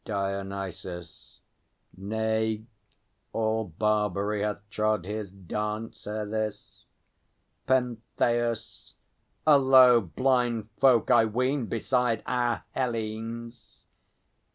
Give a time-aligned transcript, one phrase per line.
[0.03, 1.41] DIONYSUS.
[1.95, 2.63] Nay;
[3.33, 6.87] all Barbary hath trod His dance ere this.
[7.67, 8.95] PENTHEUS.
[9.45, 13.83] A low blind folk, I ween, Beside our Hellenes!